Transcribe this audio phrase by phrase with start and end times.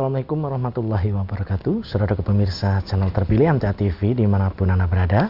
[0.00, 5.28] Assalamualaikum warahmatullahi wabarakatuh Saudara pemirsa channel terpilih MTA TV di mana pun Anda berada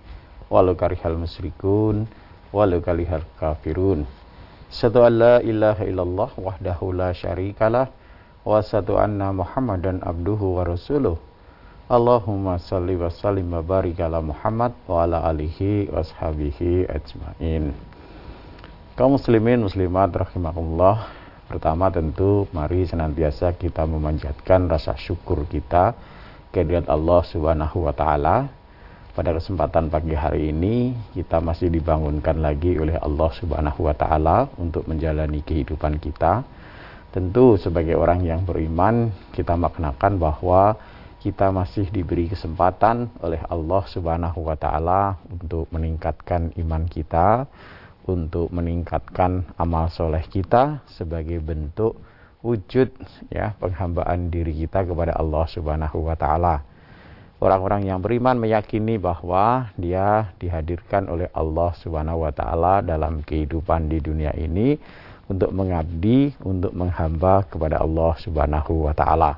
[0.47, 2.07] walau karihal musyrikun
[2.55, 4.07] walau karihal kafirun.
[4.71, 7.91] Satu an la ilaha illallah wahdahu la syarikalah
[8.47, 11.19] wa satu anna muhammadan abduhu wa rasuluh.
[11.91, 17.75] Allahumma salli wa sallim wa barik ala Muhammad wa ala alihi wa ajmain
[18.97, 21.13] kaum muslimin muslimat rahimakumullah.
[21.45, 25.93] Pertama tentu mari senantiasa kita memanjatkan rasa syukur kita
[26.49, 28.49] kehadirat Allah subhanahu wa ta'ala.
[29.13, 34.89] Pada kesempatan pagi hari ini kita masih dibangunkan lagi oleh Allah subhanahu wa ta'ala untuk
[34.89, 36.41] menjalani kehidupan kita.
[37.13, 40.73] Tentu sebagai orang yang beriman kita maknakan bahwa
[41.21, 47.49] kita masih diberi kesempatan oleh Allah Subhanahu wa taala untuk meningkatkan iman kita,
[48.07, 51.99] untuk meningkatkan amal soleh kita sebagai bentuk
[52.39, 52.87] wujud
[53.27, 56.63] ya penghambaan diri kita kepada Allah Subhanahu wa taala.
[57.37, 64.01] Orang-orang yang beriman meyakini bahwa dia dihadirkan oleh Allah Subhanahu wa taala dalam kehidupan di
[64.01, 64.79] dunia ini
[65.29, 69.37] untuk mengabdi, untuk menghamba kepada Allah Subhanahu wa taala.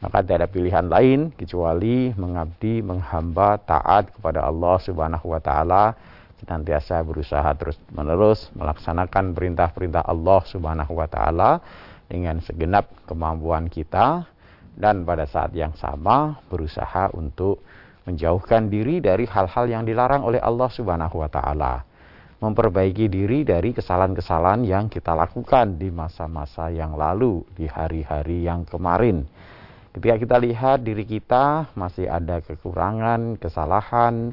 [0.00, 5.92] Maka tidak ada pilihan lain kecuali mengabdi, menghamba, taat kepada Allah Subhanahu wa taala
[6.40, 11.60] senantiasa berusaha terus menerus melaksanakan perintah-perintah Allah Subhanahu wa taala
[12.08, 14.26] dengan segenap kemampuan kita
[14.74, 17.60] dan pada saat yang sama berusaha untuk
[18.08, 21.86] menjauhkan diri dari hal-hal yang dilarang oleh Allah Subhanahu wa taala.
[22.40, 29.28] Memperbaiki diri dari kesalahan-kesalahan yang kita lakukan di masa-masa yang lalu, di hari-hari yang kemarin.
[29.92, 34.32] Ketika kita lihat diri kita masih ada kekurangan, kesalahan,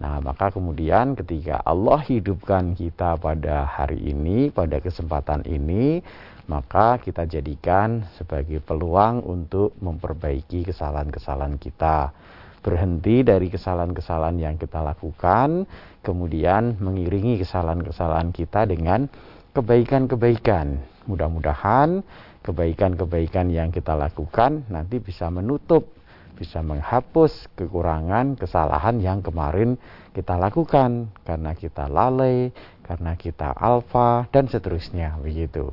[0.00, 6.00] Nah, maka kemudian ketika Allah hidupkan kita pada hari ini, pada kesempatan ini,
[6.48, 12.10] maka kita jadikan sebagai peluang untuk memperbaiki kesalahan-kesalahan kita.
[12.62, 15.66] Berhenti dari kesalahan-kesalahan yang kita lakukan,
[16.00, 19.10] kemudian mengiringi kesalahan-kesalahan kita dengan
[19.52, 20.78] kebaikan-kebaikan.
[21.10, 22.00] Mudah-mudahan
[22.42, 26.01] kebaikan-kebaikan yang kita lakukan nanti bisa menutup
[26.36, 29.76] bisa menghapus kekurangan, kesalahan yang kemarin
[30.16, 31.12] kita lakukan.
[31.22, 32.50] Karena kita lalai,
[32.82, 35.70] karena kita alfa dan seterusnya begitu.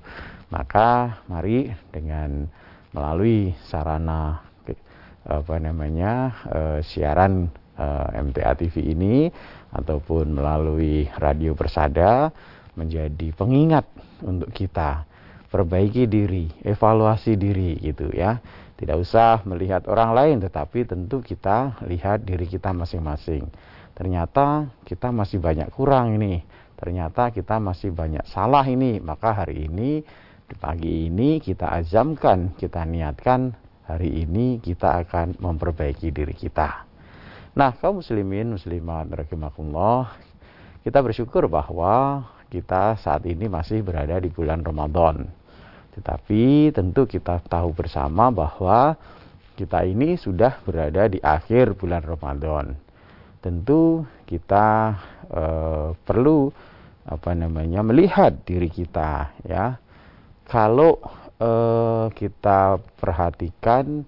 [0.50, 2.48] Maka mari dengan
[2.94, 4.42] melalui sarana
[5.30, 9.30] apa namanya uh, siaran eh, MTA TV ini
[9.70, 12.34] ataupun melalui radio Persada
[12.74, 13.86] menjadi pengingat
[14.26, 15.06] untuk kita.
[15.50, 18.38] Perbaiki diri, evaluasi diri gitu ya
[18.80, 23.44] tidak usah melihat orang lain, tetapi tentu kita lihat diri kita masing-masing.
[23.92, 26.40] Ternyata kita masih banyak kurang ini.
[26.80, 29.04] Ternyata kita masih banyak salah ini.
[29.04, 30.00] Maka hari ini,
[30.64, 33.52] pagi ini kita azamkan, kita niatkan
[33.84, 36.88] hari ini kita akan memperbaiki diri kita.
[37.60, 40.16] Nah, kaum muslimin, muslimat, rahimakumullah,
[40.88, 45.28] kita bersyukur bahwa kita saat ini masih berada di bulan Ramadan
[45.98, 48.94] tetapi tentu kita tahu bersama bahwa
[49.60, 52.80] kita ini sudah berada di akhir bulan Ramadan.
[53.44, 54.96] Tentu kita
[55.28, 55.44] e,
[56.00, 56.48] perlu
[57.04, 59.76] apa namanya melihat diri kita ya.
[60.48, 61.04] Kalau
[61.36, 61.52] e,
[62.16, 64.08] kita perhatikan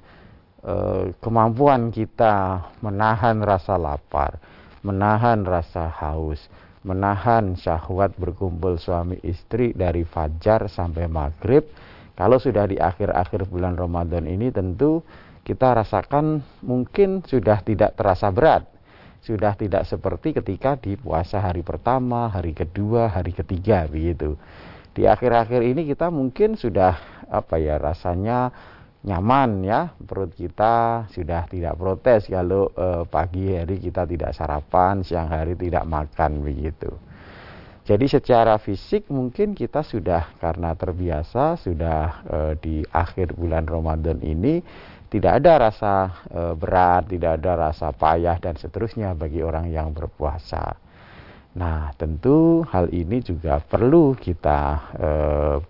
[0.63, 0.75] e,
[1.19, 4.39] kemampuan kita menahan rasa lapar,
[4.87, 6.39] menahan rasa haus,
[6.81, 11.65] menahan syahwat berkumpul suami istri dari fajar sampai maghrib
[12.17, 15.05] kalau sudah di akhir-akhir bulan Ramadan ini tentu
[15.45, 18.65] kita rasakan mungkin sudah tidak terasa berat
[19.21, 24.33] sudah tidak seperti ketika di puasa hari pertama, hari kedua, hari ketiga begitu.
[24.91, 26.99] di akhir-akhir ini kita mungkin sudah
[27.31, 28.51] apa ya rasanya
[29.03, 29.93] nyaman ya.
[29.97, 35.85] Perut kita sudah tidak protes kalau eh, pagi hari kita tidak sarapan siang hari tidak
[35.85, 36.89] makan begitu.
[37.81, 44.61] Jadi secara fisik mungkin kita sudah karena terbiasa sudah eh, di akhir bulan Ramadan ini
[45.11, 45.93] tidak ada rasa
[46.29, 50.91] eh, berat tidak ada rasa payah dan seterusnya bagi orang yang berpuasa.
[51.51, 54.61] Nah, tentu hal ini juga perlu kita
[54.95, 55.09] e,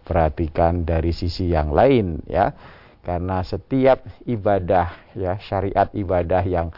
[0.05, 2.53] perhatikan dari sisi yang lain ya.
[3.01, 6.69] Karena setiap ibadah ya, syariat ibadah yang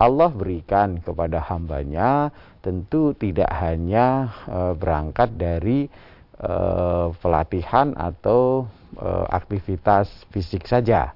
[0.00, 2.32] Allah berikan kepada hambanya
[2.64, 5.88] tentu tidak hanya e, berangkat dari
[6.40, 6.54] e,
[7.20, 11.12] pelatihan atau e, aktivitas fisik saja.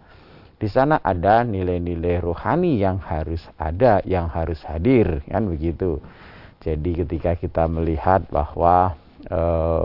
[0.54, 6.00] Di sana ada nilai-nilai rohani yang harus ada, yang harus hadir, kan begitu.
[6.64, 8.96] Jadi ketika kita melihat bahwa
[9.28, 9.84] eh,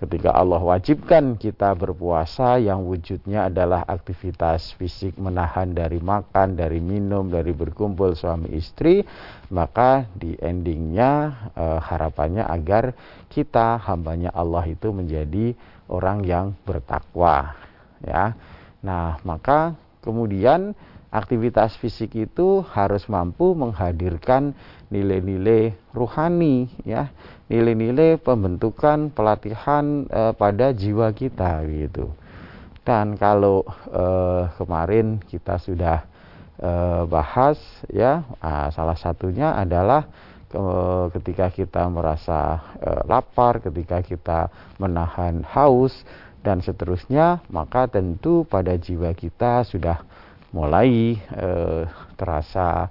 [0.00, 7.28] ketika Allah wajibkan kita berpuasa yang wujudnya adalah aktivitas fisik menahan dari makan, dari minum,
[7.28, 9.04] dari berkumpul suami istri,
[9.52, 12.96] maka di endingnya eh, harapannya agar
[13.28, 15.52] kita hambanya Allah itu menjadi
[15.92, 17.52] orang yang bertakwa,
[18.00, 18.32] ya.
[18.80, 20.72] Nah, maka kemudian
[21.10, 24.54] aktivitas fisik itu harus mampu menghadirkan
[24.94, 27.10] nilai-nilai ruhani ya.
[27.50, 32.14] Nilai-nilai pembentukan pelatihan e, pada jiwa kita gitu.
[32.86, 34.04] Dan kalau e,
[34.54, 36.06] kemarin kita sudah
[36.60, 36.70] e,
[37.10, 37.58] bahas
[37.90, 40.06] ya nah, salah satunya adalah
[40.52, 40.62] e,
[41.18, 46.06] ketika kita merasa e, lapar ketika kita menahan haus
[46.40, 50.06] dan seterusnya maka tentu pada jiwa kita sudah
[50.50, 51.82] mulai eh,
[52.18, 52.90] terasa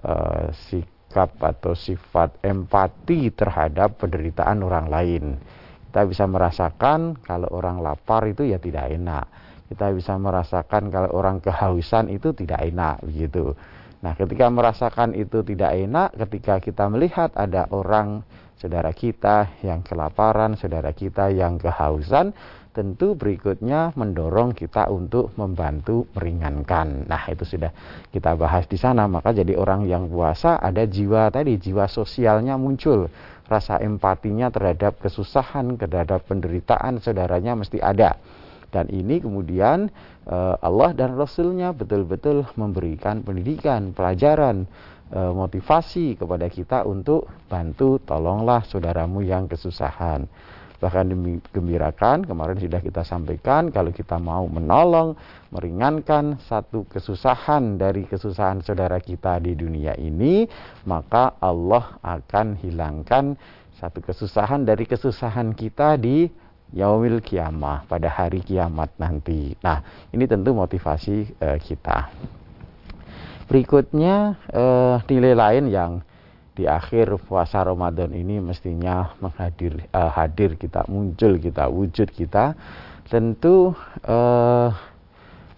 [0.00, 5.24] eh, sikap atau sifat empati terhadap penderitaan orang lain.
[5.90, 9.26] Kita bisa merasakan kalau orang lapar itu ya tidak enak.
[9.70, 13.54] Kita bisa merasakan kalau orang kehausan itu tidak enak begitu.
[14.00, 18.24] Nah, ketika merasakan itu tidak enak, ketika kita melihat ada orang
[18.60, 22.36] saudara kita yang kelaparan, saudara kita yang kehausan,
[22.76, 27.08] tentu berikutnya mendorong kita untuk membantu meringankan.
[27.08, 27.72] Nah, itu sudah
[28.12, 29.08] kita bahas di sana.
[29.08, 33.08] Maka jadi orang yang puasa ada jiwa tadi, jiwa sosialnya muncul.
[33.50, 38.14] Rasa empatinya terhadap kesusahan, terhadap penderitaan saudaranya mesti ada.
[38.70, 39.90] Dan ini kemudian
[40.30, 44.70] eh, Allah dan Rasulnya betul-betul memberikan pendidikan, pelajaran,
[45.10, 50.30] motivasi kepada kita untuk bantu tolonglah saudaramu yang kesusahan
[50.80, 55.12] bahkan digembirakan kemarin sudah kita sampaikan kalau kita mau menolong
[55.52, 60.48] meringankan satu kesusahan dari kesusahan saudara kita di dunia ini
[60.88, 63.36] maka Allah akan hilangkan
[63.76, 66.32] satu kesusahan dari kesusahan kita di
[66.72, 69.56] yaumil kiamah pada hari kiamat nanti.
[69.64, 69.82] Nah,
[70.14, 72.12] ini tentu motivasi uh, kita.
[73.50, 75.92] Berikutnya uh, nilai lain yang
[76.54, 82.54] di akhir puasa Ramadan ini mestinya menghadir uh, hadir kita muncul kita wujud kita
[83.10, 83.74] tentu
[84.06, 84.70] uh,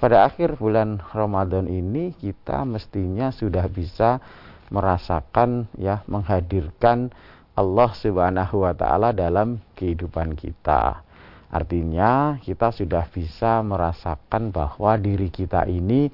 [0.00, 4.24] pada akhir bulan Ramadan ini kita mestinya sudah bisa
[4.72, 7.12] merasakan ya menghadirkan
[7.52, 11.04] Allah Subhanahu wa taala dalam kehidupan kita.
[11.52, 16.08] Artinya kita sudah bisa merasakan bahwa diri kita ini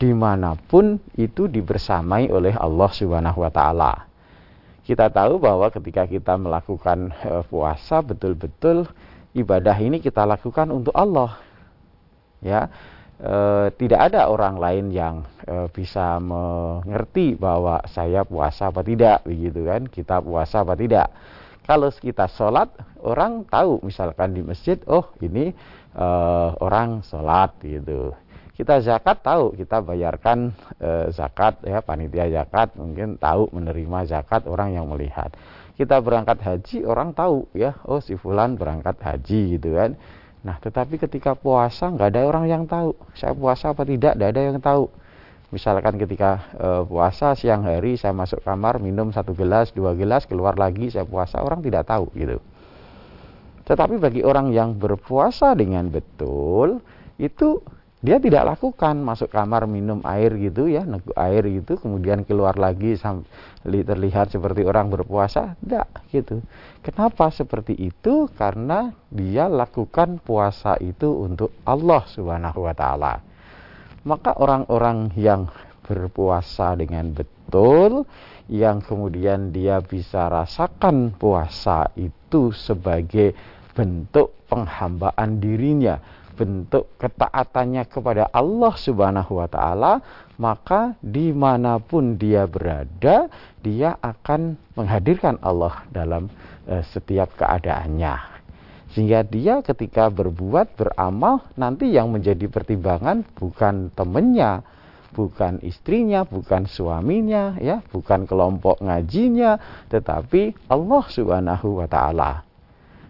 [0.00, 3.92] di mana pun itu dibersamai oleh Allah Subhanahu wa taala
[4.88, 8.88] kita tahu bahwa ketika kita melakukan uh, puasa betul-betul
[9.34, 11.38] ibadah ini kita lakukan untuk Allah.
[12.40, 12.72] Ya.
[13.20, 19.68] E, tidak ada orang lain yang e, bisa mengerti bahwa saya puasa apa tidak begitu
[19.68, 21.12] kan kita puasa apa tidak
[21.68, 22.72] kalau kita sholat
[23.04, 25.52] orang tahu misalkan di masjid oh ini
[25.92, 26.06] e,
[26.64, 28.16] orang sholat gitu
[28.60, 34.76] kita zakat tahu kita bayarkan e, zakat ya panitia zakat mungkin tahu menerima zakat orang
[34.76, 35.32] yang melihat.
[35.80, 39.96] Kita berangkat haji orang tahu ya oh si fulan berangkat haji gitu kan.
[40.44, 42.92] Nah tetapi ketika puasa nggak ada orang yang tahu.
[43.16, 44.92] Saya puasa apa tidak tidak ada yang tahu.
[45.56, 50.60] Misalkan ketika e, puasa siang hari saya masuk kamar minum satu gelas dua gelas keluar
[50.60, 52.36] lagi saya puasa orang tidak tahu gitu.
[53.64, 56.84] Tetapi bagi orang yang berpuasa dengan betul
[57.16, 57.64] itu
[58.00, 62.96] dia tidak lakukan masuk kamar minum air gitu ya neguk air gitu kemudian keluar lagi
[63.84, 66.40] terlihat seperti orang berpuasa tidak gitu.
[66.80, 68.24] Kenapa seperti itu?
[68.32, 73.20] Karena dia lakukan puasa itu untuk Allah subhanahu wa taala.
[74.08, 75.52] Maka orang-orang yang
[75.84, 78.08] berpuasa dengan betul
[78.48, 83.36] yang kemudian dia bisa rasakan puasa itu sebagai
[83.76, 86.00] bentuk penghambaan dirinya,
[86.40, 90.00] bentuk ketaatannya kepada Allah Subhanahu wa Ta'ala,
[90.40, 93.28] maka di mana pun dia berada,
[93.60, 96.32] dia akan menghadirkan Allah dalam
[96.64, 98.40] uh, setiap keadaannya.
[98.96, 104.64] Sehingga dia ketika berbuat, beramal, nanti yang menjadi pertimbangan bukan temannya,
[105.14, 112.49] bukan istrinya, bukan suaminya, ya, bukan kelompok ngajinya, tetapi Allah Subhanahu wa taala.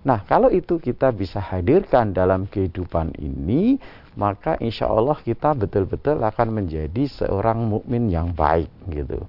[0.01, 3.77] Nah, kalau itu kita bisa hadirkan dalam kehidupan ini,
[4.17, 9.29] maka insya Allah kita betul-betul akan menjadi seorang mukmin yang baik gitu.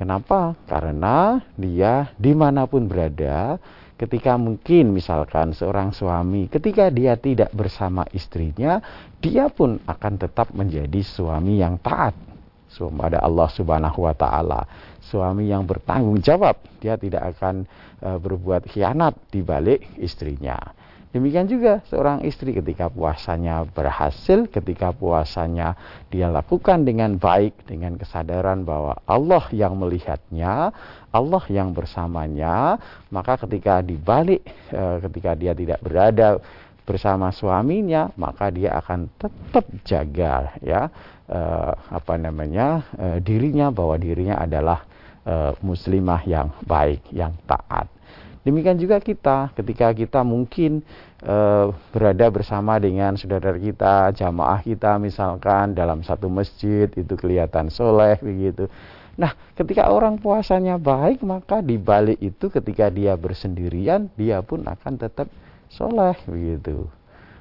[0.00, 0.56] Kenapa?
[0.64, 3.60] Karena dia di mana pun berada,
[4.00, 8.80] ketika mungkin misalkan seorang suami, ketika dia tidak bersama istrinya,
[9.20, 12.16] dia pun akan tetap menjadi suami yang taat
[12.76, 14.68] kepada Allah Subhanahu wa taala.
[15.00, 17.64] Suami yang bertanggung jawab, dia tidak akan
[18.02, 20.58] e, berbuat khianat di balik istrinya.
[21.16, 25.72] Demikian juga seorang istri ketika puasanya berhasil, ketika puasanya
[26.12, 30.76] dia lakukan dengan baik, dengan kesadaran bahwa Allah yang melihatnya,
[31.08, 32.76] Allah yang bersamanya,
[33.08, 36.36] maka ketika dibalik, e, ketika dia tidak berada
[36.86, 40.86] bersama suaminya, maka dia akan tetap jaga ya
[41.26, 44.86] uh, apa namanya uh, dirinya bahwa dirinya adalah
[45.26, 47.90] uh, muslimah yang baik, yang taat.
[48.46, 50.78] Demikian juga kita, ketika kita mungkin
[51.26, 58.14] uh, berada bersama dengan saudara kita, jamaah kita misalkan dalam satu masjid itu kelihatan soleh
[58.22, 58.70] begitu.
[59.18, 64.94] Nah, ketika orang puasanya baik, maka di balik itu ketika dia bersendirian, dia pun akan
[64.94, 65.26] tetap
[65.68, 66.86] soleh begitu.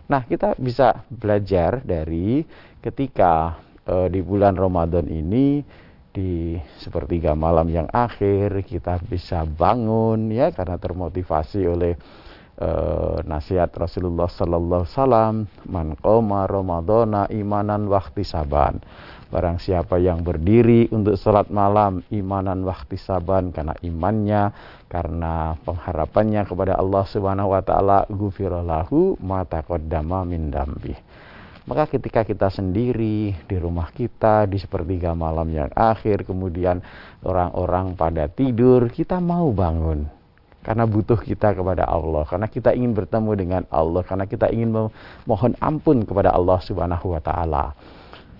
[0.05, 2.45] Nah, kita bisa belajar dari
[2.81, 3.57] ketika
[3.89, 5.65] uh, di bulan Ramadan ini
[6.15, 11.99] di sepertiga malam yang akhir kita bisa bangun ya karena termotivasi oleh
[12.63, 18.79] uh, nasihat Rasulullah sallallahu salam man qoma ramadhana imanan waktu saban
[19.29, 24.53] barang siapa yang berdiri untuk sholat malam imanan waktu saban karena imannya
[24.87, 30.93] karena pengharapannya kepada Allah Subhanahu wa taala ghufirallahu ma taqaddama min dambi
[31.65, 36.77] maka ketika kita sendiri di rumah kita di sepertiga malam yang akhir, kemudian
[37.25, 40.05] orang-orang pada tidur, kita mau bangun.
[40.61, 44.89] Karena butuh kita kepada Allah, karena kita ingin bertemu dengan Allah, karena kita ingin
[45.25, 47.73] memohon ampun kepada Allah Subhanahu wa Ta'ala.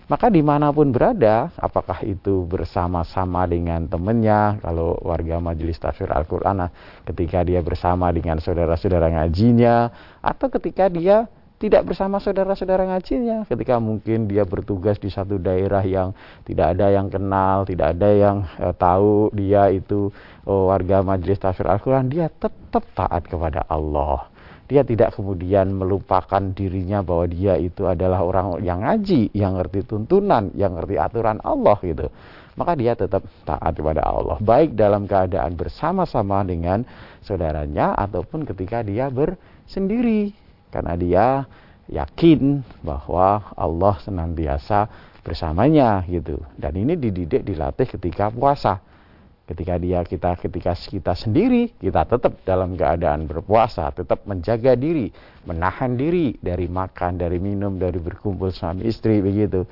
[0.06, 6.70] Maka di mana pun berada, apakah itu bersama-sama dengan temannya, kalau warga majelis tafsir Al-Quran,
[7.10, 9.90] ketika dia bersama dengan saudara-saudara ngajinya,
[10.22, 16.12] atau ketika dia tidak bersama saudara-saudara ngajinya ketika mungkin dia bertugas di satu daerah yang
[16.44, 20.12] tidak ada yang kenal, tidak ada yang eh, tahu dia itu
[20.44, 24.35] oh, warga majelis tafsir Al-Quran, dia tetap taat kepada Allah.
[24.66, 30.50] Dia tidak kemudian melupakan dirinya bahwa dia itu adalah orang yang ngaji, yang ngerti tuntunan,
[30.58, 32.10] yang ngerti aturan Allah gitu.
[32.56, 36.82] Maka dia tetap taat kepada Allah, baik dalam keadaan bersama-sama dengan
[37.22, 40.34] saudaranya ataupun ketika dia bersendiri.
[40.74, 41.26] Karena dia
[41.92, 44.90] yakin bahwa Allah senantiasa
[45.22, 46.42] bersamanya gitu.
[46.58, 48.82] Dan ini dididik dilatih ketika puasa
[49.46, 55.14] ketika dia kita ketika kita sendiri kita tetap dalam keadaan berpuasa tetap menjaga diri
[55.46, 59.64] menahan diri dari makan dari minum dari berkumpul suami istri begitu.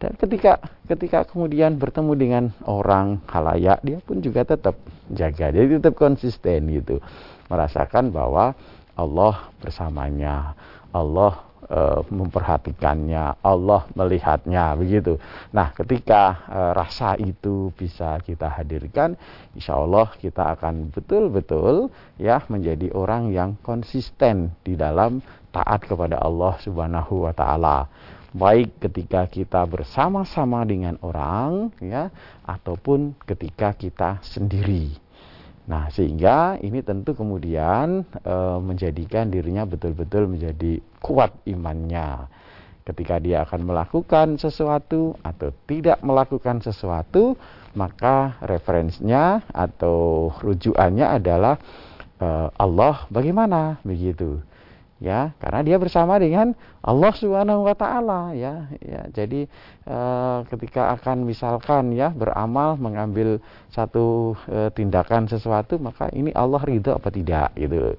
[0.00, 4.76] Dan ketika ketika kemudian bertemu dengan orang halayak dia pun juga tetap
[5.12, 7.00] jaga jadi tetap konsisten gitu.
[7.48, 8.56] Merasakan bahwa
[8.94, 10.56] Allah bersamanya,
[10.92, 15.20] Allah e, memperhatikannya, Allah melihatnya begitu.
[15.50, 19.16] Nah, ketika e, rasa itu bisa kita hadirkan,
[19.52, 25.20] insya Allah kita akan betul-betul ya menjadi orang yang konsisten di dalam
[25.54, 27.86] taat kepada Allah Subhanahu wa taala.
[28.34, 32.10] Baik ketika kita bersama-sama dengan orang ya
[32.42, 35.03] ataupun ketika kita sendiri.
[35.64, 42.28] Nah, sehingga ini tentu kemudian e, menjadikan dirinya betul-betul menjadi kuat imannya.
[42.84, 47.32] Ketika dia akan melakukan sesuatu atau tidak melakukan sesuatu,
[47.72, 51.56] maka referensinya atau rujukannya adalah
[52.20, 52.28] e,
[52.60, 54.44] Allah bagaimana begitu
[55.02, 59.06] ya karena dia bersama dengan Allah Subhanahu wa taala ya ya.
[59.10, 59.46] Jadi
[59.84, 59.98] e,
[60.50, 63.42] ketika akan misalkan ya beramal mengambil
[63.74, 67.98] satu e, tindakan sesuatu maka ini Allah ridho apa tidak gitu.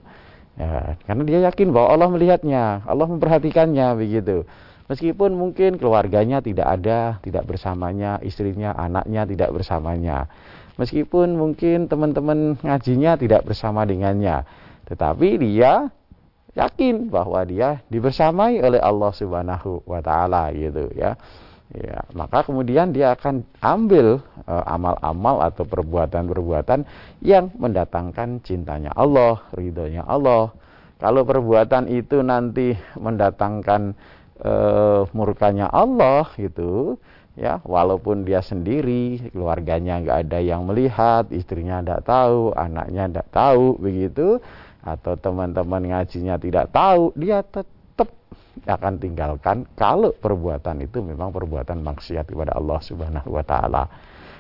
[0.56, 4.48] Ya karena dia yakin bahwa Allah melihatnya Allah memperhatikannya begitu.
[4.86, 10.30] Meskipun mungkin keluarganya tidak ada tidak bersamanya istrinya anaknya tidak bersamanya.
[10.76, 14.44] Meskipun mungkin teman-teman ngajinya tidak bersama dengannya
[14.86, 15.90] tetapi dia
[16.56, 21.20] yakin bahwa dia dibersamai oleh Allah Subhanahu wa taala gitu ya.
[21.74, 26.86] Ya, maka kemudian dia akan ambil eh, amal-amal uh, atau perbuatan-perbuatan
[27.26, 30.54] yang mendatangkan cintanya Allah, ridhonya Allah.
[31.02, 33.98] Kalau perbuatan itu nanti mendatangkan
[34.40, 36.96] uh, murkanya Allah gitu,
[37.36, 43.76] ya walaupun dia sendiri keluarganya nggak ada yang melihat istrinya tidak tahu anaknya tidak tahu
[43.76, 44.40] begitu
[44.86, 48.14] atau teman-teman ngajinya tidak tahu dia tetap
[48.70, 53.84] akan tinggalkan kalau perbuatan itu memang perbuatan maksiat kepada Allah Subhanahu wa taala.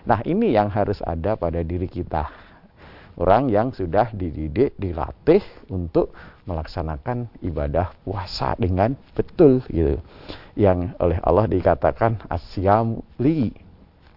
[0.06, 2.30] Nah, ini yang harus ada pada diri kita.
[3.18, 6.14] Orang yang sudah dididik, dilatih untuk
[6.46, 9.98] melaksanakan ibadah puasa dengan betul gitu
[10.54, 13.65] yang oleh Allah dikatakan asyam li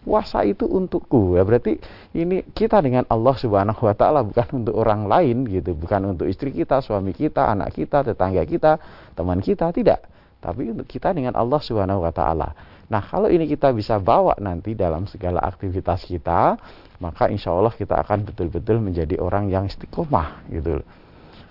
[0.02, 1.38] puasa itu untukku.
[1.38, 1.78] Ya berarti
[2.14, 6.54] ini kita dengan Allah Subhanahu wa taala bukan untuk orang lain gitu bukan untuk istri
[6.54, 8.78] kita suami kita anak kita tetangga kita
[9.14, 10.06] teman kita tidak.
[10.38, 12.54] Tapi untuk kita dengan Allah Subhanahu wa taala.
[12.88, 16.56] Nah kalau ini kita bisa bawa nanti dalam segala aktivitas kita
[16.98, 20.82] maka insya Allah kita akan betul-betul menjadi orang yang istiqomah gitu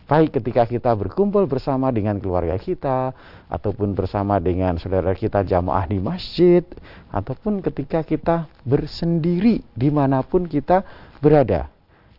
[0.07, 3.11] Baik ketika kita berkumpul bersama dengan keluarga kita,
[3.51, 6.63] ataupun bersama dengan saudara kita jamaah di masjid,
[7.11, 10.87] ataupun ketika kita bersendiri di mana pun kita
[11.19, 11.67] berada.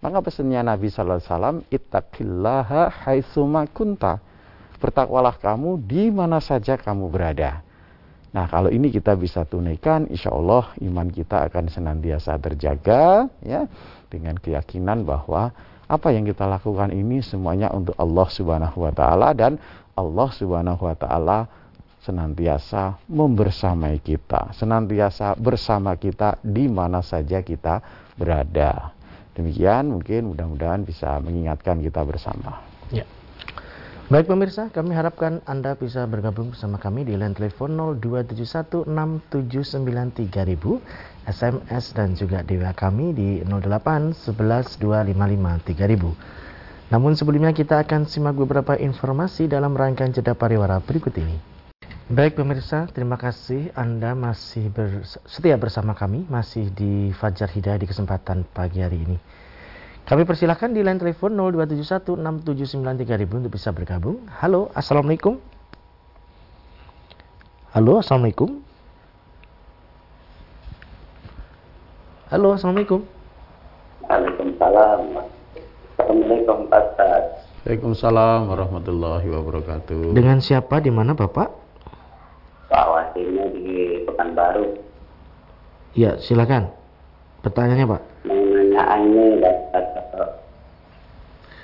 [0.04, 4.21] Maka pesannya Nabi Sallallahu Alaihi Wasallam, ittaqillaha haitsuma kunta.
[4.78, 7.64] Bertakwalah kamu di mana saja kamu berada.
[8.37, 13.64] Nah kalau ini kita bisa tunaikan, insya Allah iman kita akan senantiasa terjaga, ya,
[14.12, 15.57] dengan keyakinan bahwa
[15.88, 19.57] apa yang kita lakukan ini semuanya untuk Allah Subhanahu wa taala dan
[19.97, 21.49] Allah Subhanahu wa taala
[22.04, 27.81] senantiasa membersamai kita, senantiasa bersama kita di mana saja kita
[28.14, 28.92] berada.
[29.35, 32.61] Demikian mungkin mudah-mudahan bisa mengingatkan kita bersama.
[32.90, 33.05] Ya.
[34.09, 40.81] Baik pemirsa, kami harapkan Anda bisa bergabung bersama kami di line telepon 02716793000,
[41.28, 44.80] SMS dan juga DWA kami di 08 11
[46.88, 51.36] Namun sebelumnya kita akan simak beberapa informasi dalam rangkaian jeda pariwara berikut ini.
[52.08, 54.72] Baik pemirsa, terima kasih Anda masih
[55.28, 59.20] setia bersama kami, masih di Fajar Hidayah di kesempatan pagi hari ini.
[60.08, 64.24] Kami persilahkan di line telepon 02716793000 untuk bisa bergabung.
[64.40, 65.36] Halo, Assalamualaikum.
[67.76, 68.67] Halo, Assalamualaikum.
[72.28, 73.08] Halo, Assalamualaikum.
[74.04, 75.00] Waalaikumsalam.
[75.96, 76.84] Assalamualaikum Pak
[77.64, 80.12] Waalaikumsalam warahmatullahi wabarakatuh.
[80.12, 81.48] Dengan siapa di mana Bapak?
[82.68, 84.76] Pak Wasinya di Pekanbaru.
[85.96, 86.68] Ya, silakan.
[87.40, 88.02] Pertanyaannya Pak.
[88.28, 89.26] Menanyaannya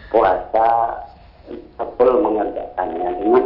[0.08, 0.68] puasa
[1.76, 3.44] sepul mengerjakannya dengan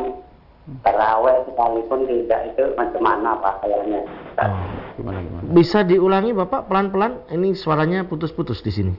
[0.86, 4.04] terawih sekalipun tidak itu macam mana pakaiannya
[4.38, 5.44] oh, gimana, gimana?
[5.54, 8.94] bisa diulangi bapak pelan-pelan ini suaranya putus-putus di sini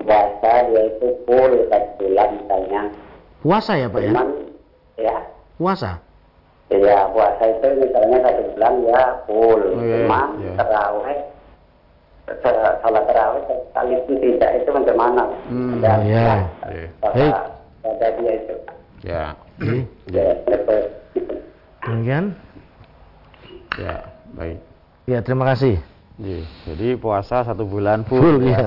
[0.00, 2.82] puasa yaitu full satu bulan misalnya
[3.40, 4.12] puasa ya pak ya?
[4.12, 4.28] Cuman,
[5.00, 5.16] ya
[5.56, 5.92] puasa
[6.70, 9.58] Iya, puasa itu misalnya satu bulan ya full.
[9.74, 10.22] Oh, iya, iya.
[10.38, 10.52] iya.
[10.54, 11.18] terawih
[12.78, 15.24] salat terawih sekalipun tidak itu macam mana?
[15.50, 15.94] Hmm, ya.
[16.06, 17.30] ya.
[17.82, 18.54] Pada dia itu.
[19.02, 19.22] Ya.
[20.14, 20.26] ya.
[21.82, 22.38] Kemudian?
[23.74, 23.94] Ya,
[24.38, 24.69] baik.
[25.08, 25.80] Ya, terima kasih.
[26.20, 28.20] Ya, jadi puasa satu bulan full.
[28.20, 28.52] Full ya.
[28.52, 28.64] ya.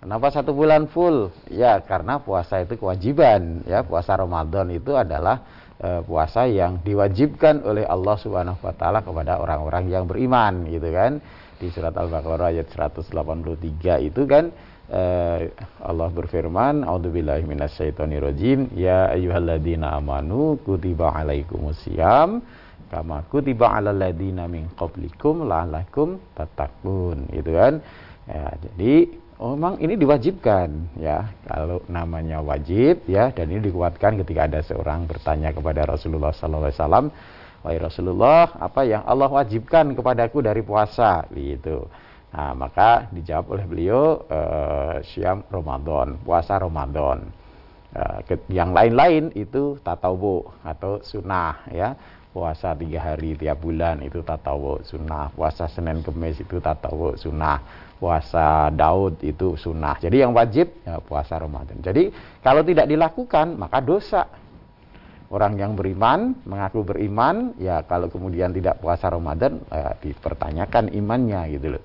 [0.00, 1.28] Kenapa satu bulan full?
[1.52, 3.62] Ya, karena puasa itu kewajiban.
[3.68, 5.44] Ya, puasa Ramadan itu adalah
[5.76, 11.20] e, puasa yang diwajibkan oleh Allah Subhanahu Wa Taala kepada orang-orang yang beriman, gitu kan?
[11.60, 14.48] di surat Al-Baqarah ayat 183 itu kan
[14.88, 15.52] eh,
[15.84, 22.40] Allah berfirman A'udzubillahi minasyaitonirrajim ya ayyuhalladzina amanu kutiba alaikumusiyam
[22.88, 27.84] kama kutiba alal ladzina min qablikum la'allakum tattaqun gitu kan
[28.24, 28.92] ya jadi
[29.36, 35.04] oh, memang ini diwajibkan ya kalau namanya wajib ya dan ini dikuatkan ketika ada seorang
[35.04, 37.06] bertanya kepada Rasulullah sallallahu alaihi wasallam
[37.60, 41.84] Wahai Rasulullah, apa yang Allah wajibkan kepadaku dari puasa gitu.
[42.32, 47.28] Nah, maka dijawab oleh beliau uh, siam Ramadan, puasa Ramadan.
[47.90, 51.92] Uh, yang lain-lain itu tatawu atau sunnah ya.
[52.30, 55.34] Puasa tiga hari tiap bulan itu tatawu sunnah.
[55.34, 57.58] Puasa Senin Kemis itu tatawu sunnah.
[57.98, 59.98] Puasa Daud itu sunnah.
[59.98, 61.82] Jadi yang wajib ya, puasa Ramadan.
[61.82, 64.24] Jadi kalau tidak dilakukan maka dosa
[65.30, 71.78] orang yang beriman mengaku beriman ya kalau kemudian tidak puasa Ramadan ya, dipertanyakan imannya gitu
[71.78, 71.84] loh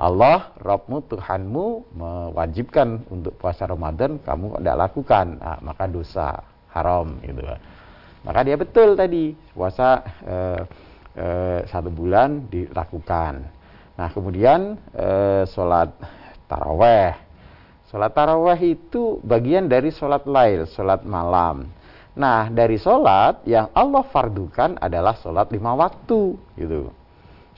[0.00, 6.40] Allah, Robmu, Tuhanmu mewajibkan untuk puasa Ramadan, kamu tidak lakukan, nah, maka dosa
[6.72, 7.44] haram gitu.
[8.20, 10.62] Maka dia betul tadi puasa eh,
[11.16, 13.34] eh, satu bulan dilakukan.
[13.96, 15.92] Nah kemudian eh, sholat
[16.44, 17.16] taraweh.
[17.88, 21.66] Sholat taraweh itu bagian dari sholat lail, sholat malam.
[22.14, 26.92] Nah dari sholat yang Allah fardukan adalah sholat lima waktu gitu.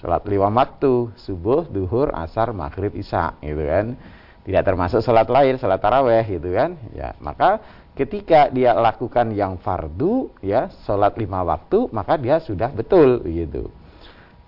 [0.03, 3.94] Sholat lima waktu, subuh, duhur, asar, maghrib, isya, gitu kan.
[4.42, 6.75] Tidak termasuk sholat lain, sholat taraweh, gitu kan.
[6.90, 13.20] Ya, maka ketika dia lakukan yang fardu, ya, sholat lima waktu, maka dia sudah betul,
[13.28, 13.68] gitu.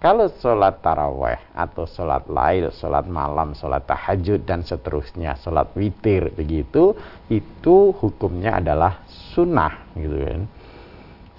[0.04, 6.92] Kalau sholat taraweh atau sholat lail, sholat malam, sholat tahajud dan seterusnya, sholat witir begitu,
[7.33, 10.42] itu hukumnya adalah sunnah, gitu kan.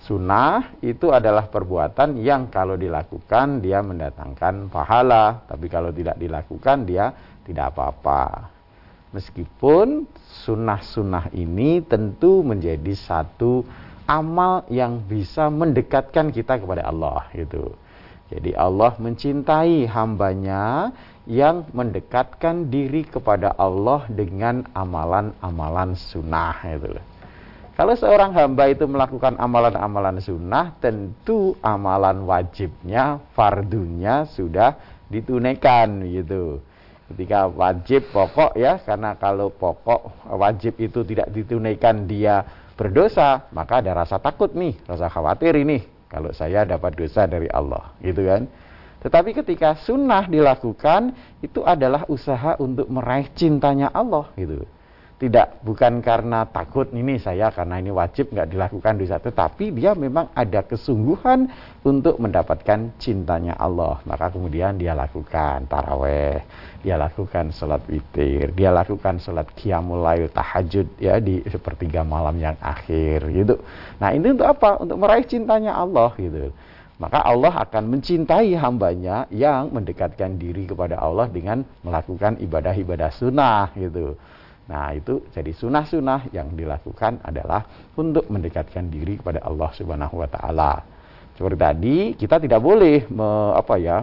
[0.06, 7.10] Sunnah itu adalah perbuatan yang kalau dilakukan dia mendatangkan pahala, tapi kalau tidak dilakukan dia
[7.46, 8.55] tidak apa-apa.
[9.14, 10.10] Meskipun
[10.46, 13.66] sunnah-sunnah ini tentu menjadi satu
[14.06, 17.74] amal yang bisa mendekatkan kita kepada Allah gitu.
[18.30, 20.90] Jadi Allah mencintai hambanya
[21.30, 26.98] yang mendekatkan diri kepada Allah dengan amalan-amalan sunnah itu.
[27.76, 34.80] Kalau seorang hamba itu melakukan amalan-amalan sunnah, tentu amalan wajibnya, fardunya sudah
[35.12, 36.64] ditunaikan gitu.
[37.06, 42.42] Ketika wajib pokok ya, karena kalau pokok wajib itu tidak ditunaikan dia
[42.74, 47.94] berdosa, maka ada rasa takut nih, rasa khawatir ini kalau saya dapat dosa dari Allah,
[48.02, 48.50] gitu kan.
[49.06, 51.14] Tetapi ketika sunnah dilakukan,
[51.46, 54.66] itu adalah usaha untuk meraih cintanya Allah gitu
[55.16, 60.28] tidak bukan karena takut ini saya karena ini wajib nggak dilakukan dosa tetapi dia memang
[60.36, 61.48] ada kesungguhan
[61.88, 66.44] untuk mendapatkan cintanya Allah maka kemudian dia lakukan taraweh
[66.86, 72.54] dia lakukan sholat witir dia lakukan sholat qiyamul lail tahajud ya di sepertiga malam yang
[72.62, 73.58] akhir gitu
[73.98, 76.54] nah ini untuk apa untuk meraih cintanya Allah gitu
[77.02, 84.14] maka Allah akan mencintai hambanya yang mendekatkan diri kepada Allah dengan melakukan ibadah-ibadah sunnah gitu
[84.66, 90.82] Nah, itu jadi sunnah-sunnah yang dilakukan adalah untuk mendekatkan diri kepada Allah Subhanahu wa taala.
[91.38, 94.02] Seperti tadi, kita tidak boleh me, apa ya?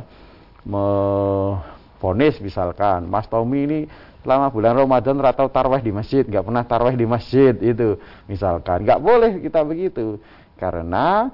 [2.03, 3.81] Fonis misalkan Mas Tommy ini
[4.27, 8.83] selama bulan Ramadan ratau tarwah di masjid, nggak pernah tarwah di masjid itu misalkan.
[8.83, 10.19] Nggak boleh kita begitu.
[10.59, 11.31] Karena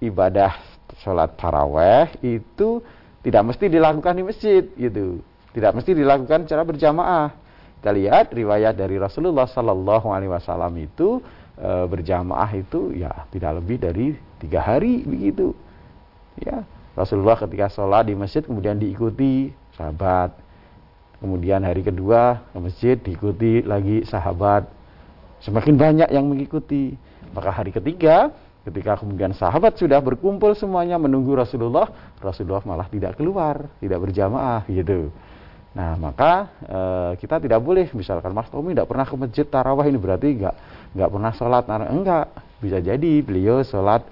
[0.00, 0.56] ibadah
[1.00, 2.84] sholat taraweh itu
[3.24, 5.24] tidak mesti dilakukan di masjid gitu.
[5.56, 7.40] Tidak mesti dilakukan secara berjamaah
[7.80, 11.24] kita lihat riwayat dari Rasulullah Sallallahu Alaihi Wasallam itu
[11.56, 15.56] e, berjamaah itu ya tidak lebih dari tiga hari begitu.
[16.36, 19.48] Ya Rasulullah ketika sholat di masjid kemudian diikuti
[19.80, 20.36] sahabat.
[21.20, 24.68] Kemudian hari kedua ke masjid diikuti lagi sahabat.
[25.40, 26.92] Semakin banyak yang mengikuti.
[27.32, 28.28] Maka hari ketiga
[28.60, 31.88] ketika kemudian sahabat sudah berkumpul semuanya menunggu Rasulullah,
[32.20, 35.08] Rasulullah malah tidak keluar, tidak berjamaah gitu.
[35.70, 36.80] Nah, maka e,
[37.22, 40.56] kita tidak boleh misalkan Mas Tommy tidak pernah ke masjid tarawih ini berarti enggak
[40.92, 41.64] enggak pernah sholat.
[41.70, 42.26] Nah, enggak,
[42.58, 44.02] bisa jadi beliau sholat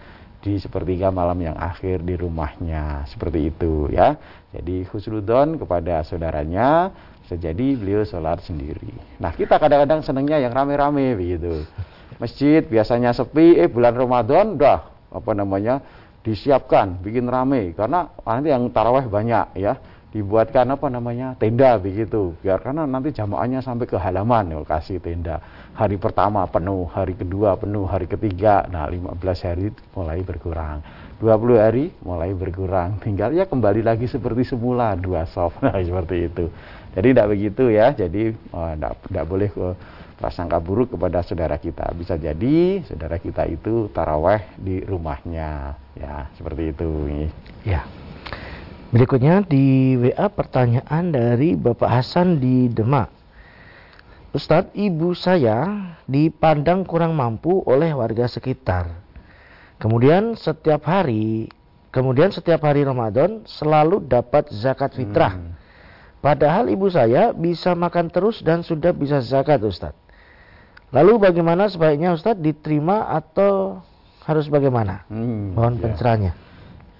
[0.48, 4.16] di sepertiga malam yang akhir di rumahnya seperti itu ya.
[4.48, 6.88] Jadi khusnudon kepada saudaranya
[7.28, 8.88] sejadi beliau sholat sendiri.
[9.20, 11.68] Nah, kita kadang-kadang senangnya yang rame-rame begitu.
[12.16, 15.84] Masjid biasanya sepi, eh bulan Ramadan dah apa namanya
[16.24, 19.76] disiapkan bikin rame karena nanti yang taraweh banyak ya
[20.08, 22.32] dibuatkan apa namanya tenda begitu.
[22.40, 25.40] Biar karena nanti jamaahnya sampai ke halaman ya kasih tenda.
[25.76, 28.64] Hari pertama penuh hari kedua penuh hari ketiga.
[28.72, 30.80] Nah 15 hari mulai berkurang.
[31.20, 32.96] 20 hari mulai berkurang.
[33.04, 35.60] Tinggal ya kembali lagi seperti semula dua soft.
[35.64, 36.48] Nah seperti itu.
[36.96, 37.92] Jadi tidak begitu ya.
[37.92, 39.68] Jadi tidak oh, boleh ke
[40.18, 41.84] prasangka buruk kepada saudara kita.
[41.92, 45.76] Bisa jadi saudara kita itu taraweh di rumahnya.
[45.94, 46.88] Ya seperti itu
[47.66, 47.84] ya
[48.88, 53.12] Berikutnya di WA pertanyaan dari Bapak Hasan di Demak.
[54.32, 58.88] Ustadz, ibu saya dipandang kurang mampu oleh warga sekitar.
[59.76, 61.52] Kemudian setiap hari,
[61.92, 65.36] kemudian setiap hari Ramadan selalu dapat zakat fitrah.
[65.36, 65.52] Hmm.
[66.24, 70.00] Padahal ibu saya bisa makan terus dan sudah bisa zakat Ustadz.
[70.96, 73.84] Lalu bagaimana sebaiknya Ustadz diterima atau
[74.24, 75.04] harus bagaimana?
[75.12, 75.80] Hmm, Mohon ya.
[75.84, 76.47] pencerahannya.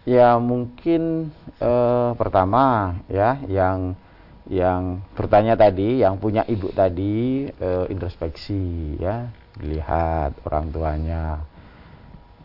[0.09, 1.29] Ya mungkin
[1.61, 3.93] eh, pertama ya yang
[4.49, 9.29] yang bertanya tadi, yang punya ibu tadi eh, introspeksi ya,
[9.61, 11.45] lihat orang tuanya.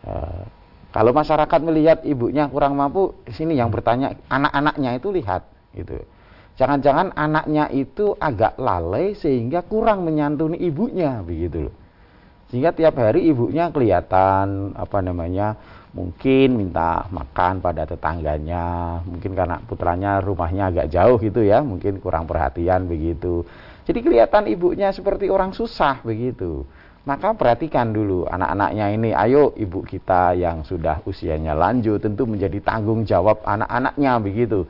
[0.03, 0.43] Eh,
[0.91, 6.03] kalau masyarakat melihat ibunya kurang mampu, sini yang bertanya anak-anaknya itu lihat gitu.
[6.59, 11.75] Jangan-jangan anaknya itu agak lalai sehingga kurang menyantuni ibunya begitu loh.
[12.53, 15.57] Sehingga tiap hari ibunya kelihatan apa namanya
[15.93, 22.25] mungkin minta makan pada tetangganya, mungkin karena putranya rumahnya agak jauh gitu ya, mungkin kurang
[22.25, 23.45] perhatian begitu.
[23.85, 26.65] Jadi kelihatan ibunya seperti orang susah begitu.
[27.03, 33.03] Maka perhatikan dulu anak-anaknya ini, ayo ibu kita yang sudah usianya lanjut tentu menjadi tanggung
[33.03, 34.63] jawab anak-anaknya begitu.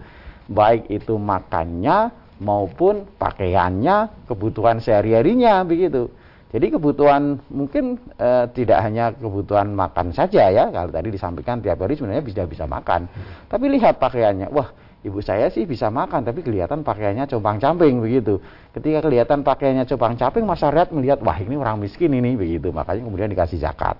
[0.49, 2.09] Baik itu makannya
[2.41, 6.09] maupun pakaiannya, kebutuhan sehari-harinya begitu.
[6.53, 11.97] Jadi kebutuhan mungkin e, tidak hanya kebutuhan makan saja ya, kalau tadi disampaikan tiap hari
[11.97, 13.09] sebenarnya bisa bisa makan.
[13.49, 14.69] Tapi lihat pakaiannya, wah
[15.01, 18.37] ibu saya sih bisa makan tapi kelihatan pakaiannya compang camping begitu.
[18.69, 22.69] Ketika kelihatan pakaiannya compang camping masyarakat melihat wah ini orang miskin ini begitu.
[22.69, 23.97] Makanya kemudian dikasih zakat.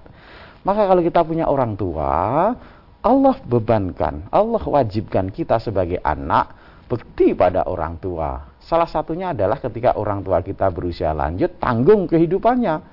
[0.62, 2.54] Maka kalau kita punya orang tua
[3.04, 6.56] Allah bebankan Allah wajibkan kita sebagai anak
[6.88, 12.92] bekti pada orang tua salah satunya adalah ketika orang tua kita berusia lanjut tanggung kehidupannya.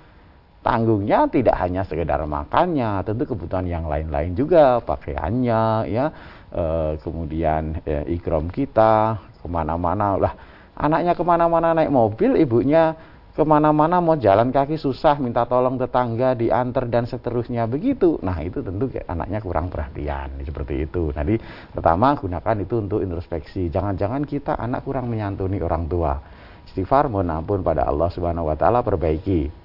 [0.61, 6.13] Tanggungnya tidak hanya sekedar makannya, tentu kebutuhan yang lain-lain juga, pakaiannya, ya,
[6.53, 6.65] e,
[7.01, 10.37] kemudian e, ikrom kita ke mana-mana lah,
[10.77, 12.93] anaknya ke mana-mana naik mobil, ibunya
[13.31, 18.19] ke mana-mana mau jalan kaki susah, minta tolong tetangga diantar dan seterusnya begitu.
[18.27, 21.15] Nah itu tentu anaknya kurang perhatian seperti itu.
[21.15, 21.39] Jadi
[21.71, 23.71] pertama gunakan itu untuk introspeksi.
[23.71, 26.19] Jangan-jangan kita anak kurang menyantuni orang tua.
[26.67, 29.60] Istighfar mohon ampun pada Allah Subhanahu Wa Taala perbaiki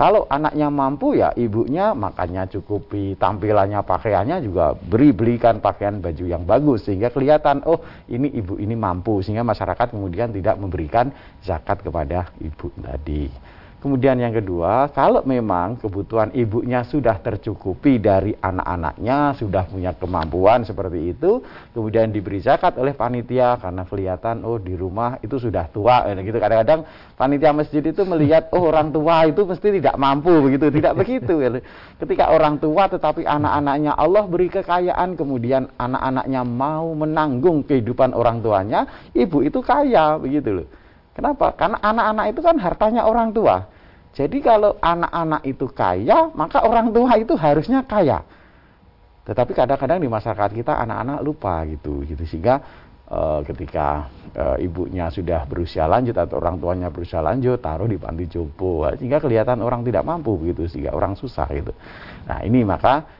[0.00, 6.48] kalau anaknya mampu ya ibunya makannya cukupi, tampilannya pakaiannya juga beri belikan pakaian baju yang
[6.48, 11.12] bagus sehingga kelihatan oh ini ibu ini mampu sehingga masyarakat kemudian tidak memberikan
[11.44, 13.28] zakat kepada ibu tadi.
[13.80, 21.16] Kemudian yang kedua, kalau memang kebutuhan ibunya sudah tercukupi dari anak-anaknya, sudah punya kemampuan seperti
[21.16, 21.40] itu,
[21.72, 26.36] kemudian diberi zakat oleh panitia karena kelihatan oh di rumah itu sudah tua, eh, gitu.
[26.36, 26.84] Kadang-kadang
[27.16, 31.34] panitia masjid itu melihat oh orang tua itu mesti tidak mampu begitu, tidak begitu.
[31.96, 38.84] Ketika orang tua tetapi anak-anaknya Allah beri kekayaan, kemudian anak-anaknya mau menanggung kehidupan orang tuanya,
[39.16, 40.68] ibu itu kaya begitu loh.
[41.20, 41.52] Kenapa?
[41.52, 43.68] Karena anak-anak itu kan hartanya orang tua.
[44.16, 48.24] Jadi kalau anak-anak itu kaya, maka orang tua itu harusnya kaya.
[49.28, 52.64] Tetapi kadang-kadang di masyarakat kita anak-anak lupa gitu, gitu sehingga
[53.04, 53.20] e,
[53.52, 58.88] ketika e, ibunya sudah berusia lanjut atau orang tuanya berusia lanjut taruh di panti jompo,
[58.96, 61.76] sehingga kelihatan orang tidak mampu begitu, sehingga orang susah gitu.
[62.24, 63.19] Nah ini maka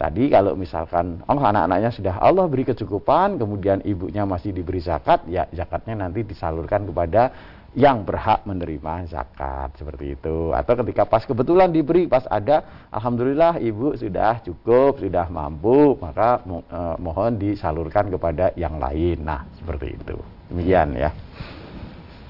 [0.00, 5.44] tadi kalau misalkan oh anak-anaknya sudah Allah beri kecukupan kemudian ibunya masih diberi zakat ya
[5.52, 7.28] zakatnya nanti disalurkan kepada
[7.74, 9.74] yang berhak menerima zakat.
[9.74, 10.54] Seperti itu.
[10.54, 16.96] Atau ketika pas kebetulan diberi pas ada alhamdulillah ibu sudah cukup sudah mampu maka eh,
[17.02, 19.26] mohon disalurkan kepada yang lain.
[19.26, 20.16] Nah seperti itu.
[20.54, 21.10] Demikian ya.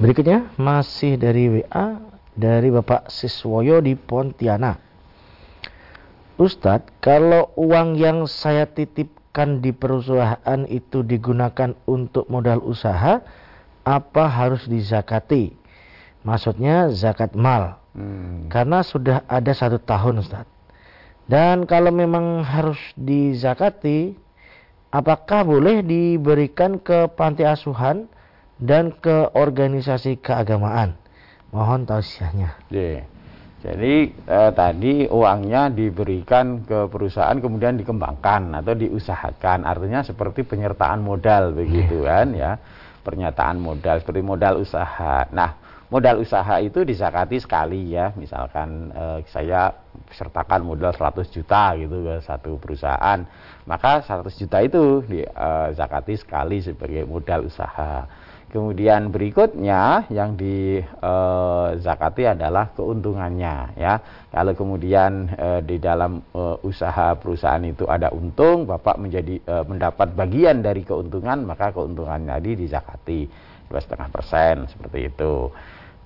[0.00, 2.02] Berikutnya masih dari WA
[2.34, 4.83] dari Bapak Siswoyo di Pontianak
[6.34, 13.22] Ustadz, kalau uang yang saya titipkan di perusahaan itu digunakan untuk modal usaha,
[13.86, 15.54] apa harus dizakati?
[16.26, 17.78] Maksudnya zakat mal.
[17.94, 18.50] Hmm.
[18.50, 20.50] Karena sudah ada satu tahun Ustadz.
[21.30, 24.18] Dan kalau memang harus dizakati,
[24.90, 28.10] apakah boleh diberikan ke panti asuhan
[28.58, 30.98] dan ke organisasi keagamaan?
[31.54, 32.58] Mohon tausiahnya.
[32.74, 33.13] Yeah.
[33.64, 39.64] Jadi eh, tadi uangnya diberikan ke perusahaan kemudian dikembangkan atau diusahakan.
[39.64, 42.12] Artinya seperti penyertaan modal begitu iya.
[42.12, 42.52] kan ya.
[43.00, 45.24] Pernyataan modal seperti modal usaha.
[45.32, 45.56] Nah,
[45.88, 48.12] modal usaha itu disakati sekali ya.
[48.20, 49.72] Misalkan eh, saya
[50.12, 53.24] sertakan modal 100 juta gitu ke satu perusahaan,
[53.64, 58.04] maka 100 juta itu disakati eh, sekali sebagai modal usaha.
[58.54, 63.98] Kemudian berikutnya yang dizakati eh, adalah keuntungannya ya.
[64.30, 70.14] Kalau kemudian e, di dalam e, usaha perusahaan itu ada untung, Bapak menjadi e, mendapat
[70.14, 73.26] bagian dari keuntungan, maka keuntungannya dizakati
[73.66, 75.50] dua setengah persen seperti itu.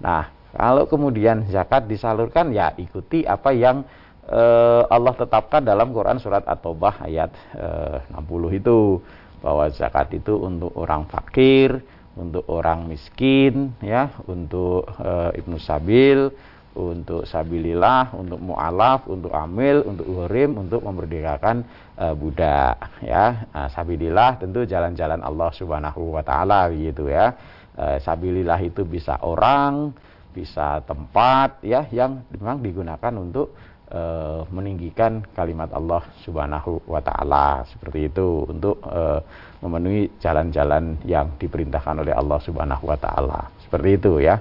[0.00, 3.84] Nah, kalau kemudian zakat disalurkan ya ikuti apa yang
[4.24, 4.40] e,
[4.88, 7.68] Allah tetapkan dalam Quran surat At-Taubah ayat e,
[8.16, 9.04] 60 itu
[9.44, 11.84] bahwa zakat itu untuk orang fakir,
[12.18, 16.28] untuk orang miskin ya untuk e, ibnu sabil
[16.74, 21.62] untuk sabilillah untuk mualaf untuk amil untuk urim untuk memerdekakan
[21.94, 23.46] e, budak ya.
[23.54, 27.35] Nah, sabilillah tentu jalan-jalan Allah Subhanahu wa taala gitu ya.
[27.78, 29.94] E, sabilillah itu bisa orang
[30.35, 33.57] bisa tempat ya yang memang digunakan untuk
[33.92, 39.20] uh, meninggikan kalimat Allah Subhanahu wa taala seperti itu untuk uh,
[39.64, 43.53] memenuhi jalan-jalan yang diperintahkan oleh Allah Subhanahu wa taala.
[43.64, 44.40] Seperti itu ya.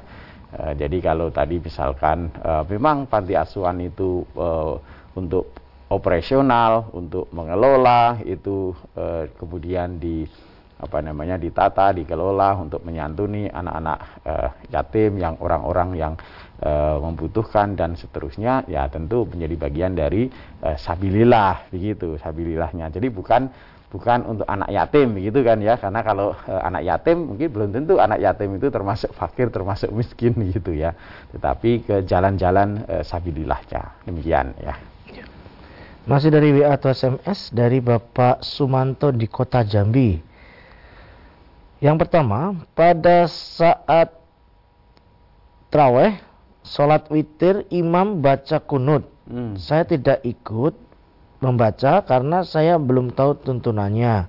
[0.55, 4.79] Uh, jadi kalau tadi misalkan uh, memang panti asuhan itu uh,
[5.15, 5.51] untuk
[5.87, 10.27] operasional, untuk mengelola itu uh, kemudian di
[10.77, 16.13] apa namanya ditata, dikelola untuk menyantuni anak-anak uh, yatim yang orang-orang yang
[16.61, 20.29] uh, membutuhkan dan seterusnya ya tentu menjadi bagian dari
[20.61, 22.93] uh, sabilillah begitu sabilillahnya.
[22.93, 23.49] Jadi bukan
[23.87, 27.93] bukan untuk anak yatim begitu kan ya karena kalau uh, anak yatim mungkin belum tentu
[27.97, 30.93] anak yatim itu termasuk fakir termasuk miskin gitu ya.
[31.33, 34.77] Tetapi ke jalan-jalan uh, sabilillahnya demikian ya.
[36.07, 40.26] Masih dari WA atau SMS dari Bapak Sumanto di Kota Jambi.
[41.77, 44.09] Yang pertama, pada saat
[45.69, 46.17] traweh,
[46.65, 49.05] sholat witir, imam baca kunut.
[49.29, 49.59] Hmm.
[49.59, 50.73] Saya tidak ikut
[51.37, 54.25] membaca karena saya belum tahu tuntunannya.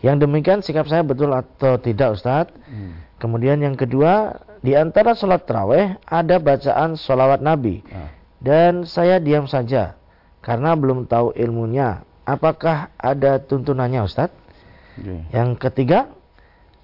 [0.00, 2.54] Yang demikian sikap saya betul atau tidak Ustadz?
[2.70, 3.04] Hmm.
[3.18, 7.82] Kemudian yang kedua, di antara sholat traweh ada bacaan sholawat Nabi.
[7.90, 8.14] Ah.
[8.38, 9.98] Dan saya diam saja
[10.40, 12.06] karena belum tahu ilmunya.
[12.22, 14.38] Apakah ada tuntunannya Ustadz?
[14.98, 15.26] Okay.
[15.34, 16.10] Yang ketiga,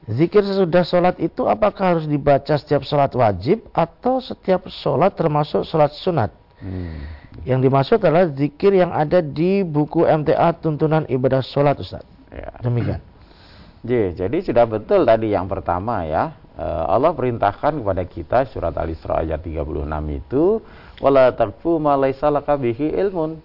[0.05, 5.97] Zikir sesudah sholat itu apakah harus dibaca setiap sholat wajib atau setiap sholat termasuk sholat
[5.97, 6.29] sunat?
[6.61, 7.09] Hmm.
[7.49, 12.05] Yang dimaksud adalah zikir yang ada di buku MTA tuntunan ibadah sholat Ustaz.
[12.29, 12.53] Ya.
[12.61, 13.01] Demikian.
[14.21, 16.37] jadi sudah betul tadi yang pertama ya.
[16.55, 20.63] Eh, Allah perintahkan kepada kita surat Al-Isra ayat 36 itu
[21.03, 23.43] wala taqfu ma bihi ilmun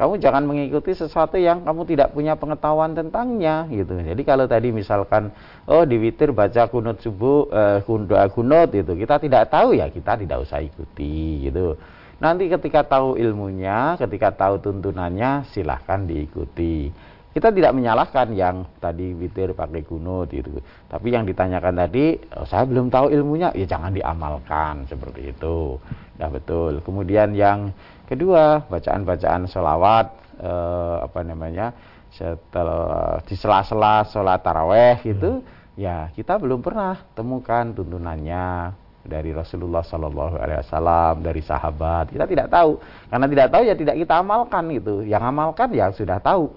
[0.00, 4.00] kamu jangan mengikuti sesuatu yang kamu tidak punya pengetahuan tentangnya gitu.
[4.00, 5.28] Jadi kalau tadi misalkan
[5.68, 10.16] oh di witir baca kunut subuh eh, doa kunut itu kita tidak tahu ya kita
[10.16, 11.76] tidak usah ikuti gitu.
[12.16, 16.88] Nanti ketika tahu ilmunya, ketika tahu tuntunannya silahkan diikuti.
[17.30, 20.60] Kita tidak menyalahkan yang tadi witir pakai kunut itu.
[20.90, 25.78] Tapi yang ditanyakan tadi, oh, saya belum tahu ilmunya, ya jangan diamalkan seperti itu.
[26.20, 26.84] Ya betul.
[26.84, 27.72] Kemudian yang
[28.10, 30.06] Kedua, bacaan-bacaan sholawat
[30.42, 31.70] eh, apa namanya
[32.10, 35.78] setelah di sela-sela sholat taraweh itu hmm.
[35.78, 38.74] ya kita belum pernah temukan tuntunannya
[39.06, 42.12] dari Rasulullah Shallallahu Alaihi Wasallam dari sahabat.
[42.12, 42.82] Kita tidak tahu.
[43.08, 46.50] Karena tidak tahu ya tidak kita amalkan itu yang amalkan ya sudah tahu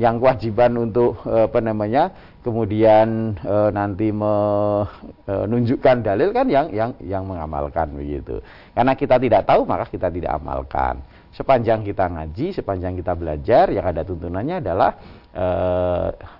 [0.00, 6.90] yang kewajiban untuk eh, apa namanya kemudian e, nanti menunjukkan eh, dalil kan yang yang
[7.00, 8.42] yang mengamalkan begitu.
[8.74, 11.00] Karena kita tidak tahu maka kita tidak amalkan.
[11.32, 14.90] Sepanjang kita ngaji, sepanjang kita belajar, yang ada tuntunannya adalah
[15.32, 15.46] e,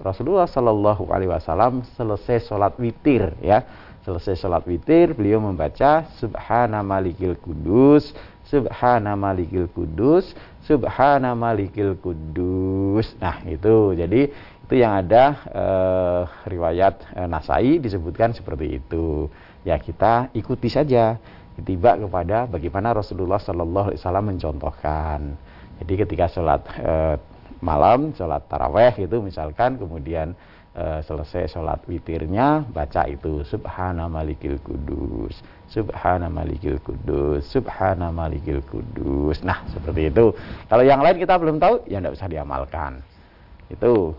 [0.04, 3.64] Rasulullah Shallallahu Alaihi Wasallam selesai sholat witir ya,
[4.04, 8.12] selesai sholat witir beliau membaca Subhana Malikil Kudus,
[8.52, 10.36] Subhana Malikil Kudus,
[10.68, 13.16] Subhana Malikil Kudus.
[13.16, 14.28] Nah itu jadi
[14.68, 19.32] itu yang ada eh, riwayat eh, Nasai disebutkan seperti itu.
[19.64, 21.16] Ya kita ikuti saja
[21.64, 25.20] tiba kepada bagaimana Rasulullah Shallallahu Alaihi Wasallam mencontohkan.
[25.80, 27.16] Jadi ketika sholat eh,
[27.64, 30.36] malam, sholat taraweh itu misalkan kemudian
[30.74, 35.38] e, selesai sholat witirnya baca itu Subhana Malikil Kudus,
[35.72, 39.40] Subhana Malikil Kudus, Subhana Malikil Kudus.
[39.40, 40.36] Nah seperti itu.
[40.68, 43.00] Kalau yang lain kita belum tahu, ya tidak usah diamalkan.
[43.72, 44.12] Itu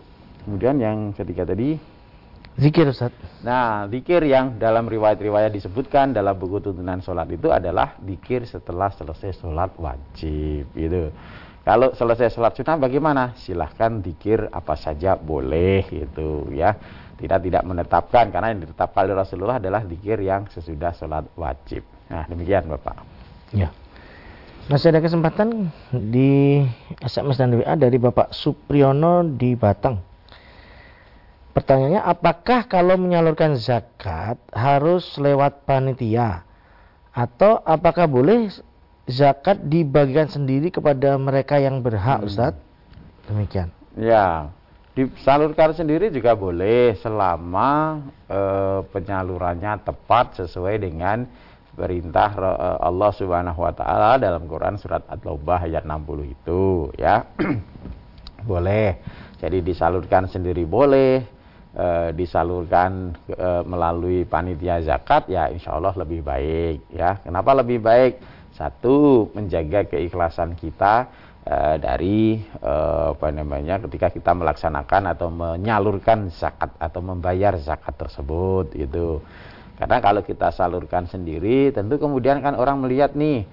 [0.44, 1.80] Kemudian yang ketiga tadi
[2.54, 3.10] Zikir Ustaz.
[3.42, 9.42] Nah, zikir yang dalam riwayat-riwayat disebutkan dalam buku tuntunan sholat itu adalah zikir setelah selesai
[9.42, 11.10] sholat wajib gitu.
[11.66, 13.34] Kalau selesai sholat sunnah bagaimana?
[13.42, 16.78] Silahkan zikir apa saja boleh gitu ya.
[17.14, 21.86] Tidak tidak menetapkan karena yang ditetapkan oleh Rasulullah adalah zikir yang sesudah sholat wajib.
[22.10, 23.06] Nah demikian Bapak.
[23.54, 23.70] Ya.
[24.64, 26.64] Masih ada kesempatan di
[27.04, 30.00] SMS dan WA dari Bapak Supriyono di Batang.
[31.54, 36.42] Pertanyaannya, apakah kalau menyalurkan zakat harus lewat panitia?
[37.14, 38.50] Atau apakah boleh
[39.06, 42.28] zakat dibagikan sendiri kepada mereka yang berhak, hmm.
[42.32, 42.58] Ustaz?
[43.30, 43.70] Demikian.
[43.94, 44.50] Ya,
[44.94, 47.98] disalurkan sendiri juga boleh selama
[48.30, 48.40] e,
[48.94, 51.26] penyalurannya tepat sesuai dengan
[51.74, 57.26] perintah eh, Allah Subhanahu wa taala dalam Quran surat At-Taubah ayat 60 itu, ya.
[58.46, 59.02] boleh.
[59.42, 61.26] Jadi disalurkan sendiri boleh,
[61.74, 68.22] e, disalurkan e, melalui panitia zakat ya insya Allah lebih baik ya kenapa lebih baik
[68.54, 71.10] satu menjaga keikhlasan kita
[71.44, 72.72] e, dari e,
[73.12, 79.20] apa namanya ketika kita melaksanakan atau menyalurkan zakat atau membayar zakat tersebut itu
[79.76, 83.44] karena kalau kita salurkan sendiri tentu kemudian kan orang melihat nih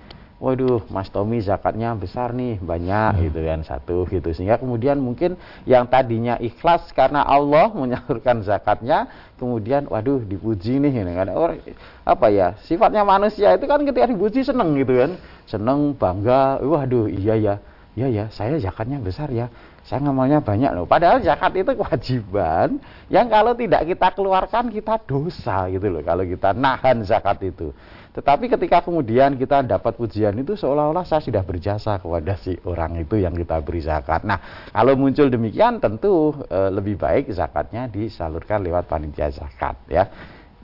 [0.42, 3.22] waduh Mas Tommy zakatnya besar nih banyak hmm.
[3.30, 4.34] gitu kan satu gitu.
[4.34, 5.38] Sehingga kemudian mungkin
[5.70, 9.06] yang tadinya ikhlas karena Allah menyalurkan zakatnya
[9.38, 11.30] kemudian waduh dipuji nih gitu kan.
[11.30, 11.62] Orang
[12.02, 15.12] apa ya sifatnya manusia itu kan ketika dipuji seneng gitu kan.
[15.46, 17.56] Seneng bangga waduh iya ya
[17.96, 19.52] iya ya saya zakatnya besar ya.
[19.82, 20.86] Saya ngamalnya banyak loh.
[20.86, 22.78] Padahal zakat itu kewajiban
[23.10, 27.74] yang kalau tidak kita keluarkan kita dosa gitu loh kalau kita nahan zakat itu.
[28.12, 33.16] Tetapi ketika kemudian kita dapat pujian itu seolah-olah saya sudah berjasa kepada si orang itu
[33.24, 34.28] yang kita beri zakat.
[34.28, 40.12] Nah, kalau muncul demikian tentu e, lebih baik zakatnya disalurkan lewat panitia zakat ya.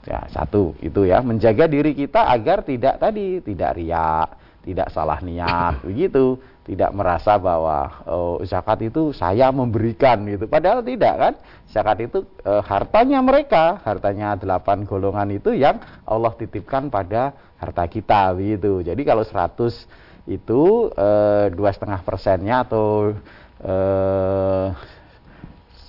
[0.08, 4.28] Ya, satu itu ya, menjaga diri kita agar tidak tadi tidak riak,
[4.64, 6.36] tidak salah niat begitu
[6.68, 10.44] tidak merasa bahwa oh, zakat itu saya memberikan gitu.
[10.44, 11.34] Padahal tidak kan.
[11.72, 18.36] Zakat itu e, hartanya mereka, hartanya delapan golongan itu yang Allah titipkan pada harta kita
[18.36, 18.84] gitu.
[18.84, 23.16] Jadi kalau 100 itu eh, dua setengah persennya atau
[23.64, 24.66] eh,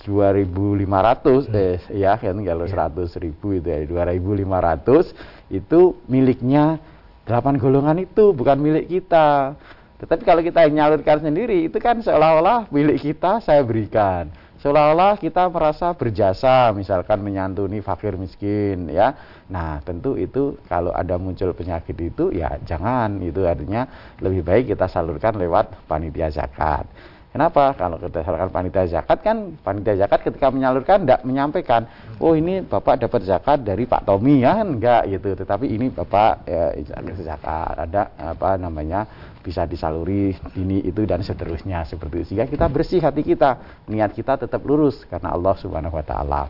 [0.08, 1.52] hmm.
[1.52, 2.88] eh, ya kan kalau yeah.
[2.88, 6.80] 100 ribu itu ya 2.500 itu miliknya
[7.28, 9.54] delapan golongan itu bukan milik kita
[10.00, 14.32] tetapi kalau kita nyalurkan sendiri, itu kan seolah-olah milik kita saya berikan.
[14.60, 19.16] Seolah-olah kita merasa berjasa, misalkan menyantuni fakir miskin, ya.
[19.48, 23.20] Nah, tentu itu kalau ada muncul penyakit itu, ya jangan.
[23.24, 23.88] Itu artinya
[24.20, 26.84] lebih baik kita salurkan lewat panitia zakat.
[27.30, 27.70] Kenapa?
[27.78, 31.86] Kalau kita salurkan panitia zakat kan panitia zakat ketika menyalurkan tidak menyampaikan,
[32.18, 35.38] oh ini bapak dapat zakat dari Pak Tommy ya enggak gitu.
[35.38, 36.74] Tetapi ini bapak ya,
[37.22, 39.06] zakat ada apa namanya
[39.46, 42.26] bisa disaluri ini itu dan seterusnya seperti itu.
[42.34, 46.42] Sehingga kita bersih hati kita, niat kita tetap lurus karena Allah Subhanahu Wa Taala.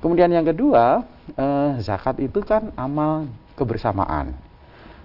[0.00, 1.04] Kemudian yang kedua,
[1.36, 4.32] eh, zakat itu kan amal kebersamaan.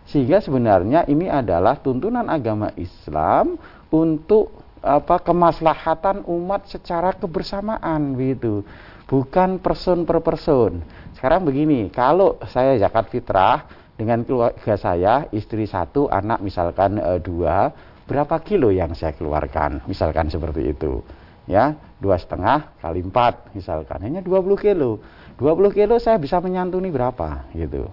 [0.08, 3.60] Sehingga sebenarnya ini adalah tuntunan agama Islam
[3.92, 8.66] untuk apa kemaslahatan umat secara kebersamaan begitu
[9.12, 10.80] bukan person per person.
[11.14, 13.68] Sekarang begini kalau saya zakat fitrah
[14.00, 17.70] dengan keluarga saya istri satu anak misalkan e, dua
[18.08, 19.84] berapa kilo yang saya keluarkan?
[19.86, 21.04] Misalkan seperti itu
[21.46, 21.76] ya.
[22.02, 24.02] Dua setengah kali empat misalkan.
[24.02, 24.98] Hanya 20 kilo.
[25.38, 27.86] 20 kilo saya bisa menyantuni berapa gitu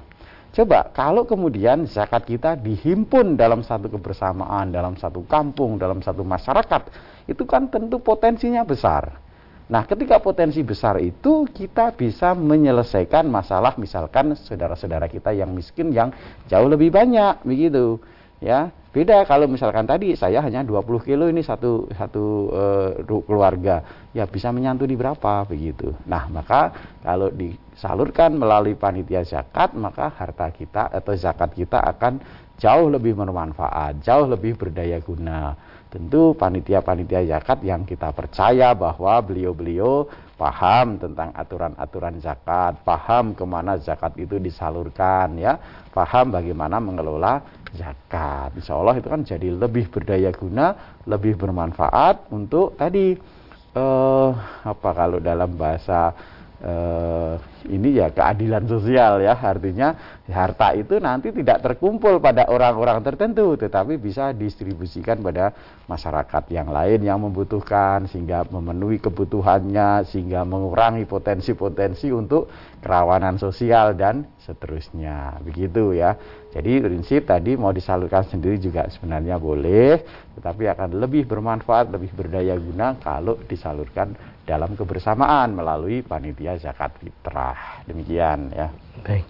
[0.49, 6.83] Coba kalau kemudian zakat kita dihimpun dalam satu kebersamaan, dalam satu kampung, dalam satu masyarakat,
[7.29, 9.21] itu kan tentu potensinya besar.
[9.69, 16.09] Nah, ketika potensi besar itu kita bisa menyelesaikan masalah misalkan saudara-saudara kita yang miskin yang
[16.49, 18.01] jauh lebih banyak begitu.
[18.39, 22.25] Ya, beda kalau misalkan tadi saya hanya 20 kilo ini satu satu
[22.55, 23.83] uh, keluarga,
[24.15, 25.91] ya bisa menyantuni berapa begitu.
[26.07, 26.71] Nah, maka
[27.03, 32.23] kalau disalurkan melalui panitia zakat, maka harta kita atau zakat kita akan
[32.63, 35.59] jauh lebih bermanfaat, jauh lebih berdaya guna.
[35.91, 40.07] Tentu panitia-panitia zakat yang kita percaya bahwa beliau-beliau
[40.39, 45.59] paham tentang aturan-aturan zakat, paham ke mana zakat itu disalurkan, ya,
[45.91, 47.43] paham bagaimana mengelola
[47.75, 48.55] zakat.
[48.55, 53.19] Insya Allah itu kan jadi lebih berdaya guna, lebih bermanfaat untuk tadi
[53.75, 54.31] eh,
[54.63, 56.15] apa kalau dalam bahasa
[56.63, 57.35] eh,
[57.67, 59.97] ini ya keadilan sosial ya artinya
[60.31, 65.51] harta itu nanti tidak terkumpul pada orang-orang tertentu tetapi bisa distribusikan pada
[65.91, 72.47] masyarakat yang lain yang membutuhkan sehingga memenuhi kebutuhannya sehingga mengurangi potensi-potensi untuk
[72.79, 76.15] kerawanan sosial dan seterusnya begitu ya
[76.55, 80.05] jadi prinsip tadi mau disalurkan sendiri juga sebenarnya boleh
[80.39, 84.13] tetapi akan lebih bermanfaat lebih berdaya guna kalau disalurkan
[84.49, 87.48] dalam kebersamaan melalui panitia zakat fitrah.
[87.87, 88.69] Demikian ya.
[89.05, 89.25] Baik.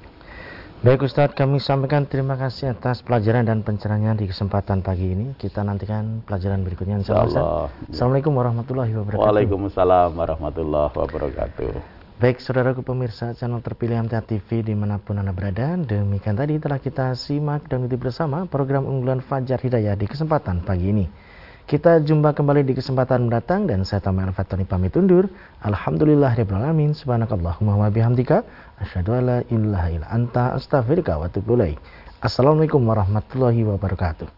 [0.79, 5.35] Baik Ustadz, kami sampaikan terima kasih atas pelajaran dan pencerahannya di kesempatan pagi ini.
[5.35, 7.67] Kita nantikan pelajaran berikutnya insya Allah.
[7.91, 9.27] Assalamualaikum warahmatullahi wabarakatuh.
[9.27, 11.99] Waalaikumsalam warahmatullahi wabarakatuh.
[12.23, 16.83] Baik saudaraku pemirsa channel terpilih MTA TV di mana pun anda berada Demikian tadi telah
[16.83, 21.07] kita simak dan ikuti bersama program unggulan Fajar Hidayah di kesempatan pagi ini
[21.69, 25.29] kita jumpa kembali di kesempatan mendatang dan saya Tamai Al-Fatani pamit undur.
[25.61, 26.97] Alhamdulillah alamin.
[26.97, 28.41] Subhanakallahumma wa bihamdika
[28.81, 31.61] asyhadu an la ilaha illa anta astaghfiruka wa atubu
[32.25, 34.38] Assalamualaikum warahmatullahi wabarakatuh.